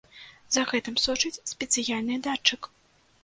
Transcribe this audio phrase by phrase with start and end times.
[0.55, 2.61] За гэтым сочыць спецыяльны датчык.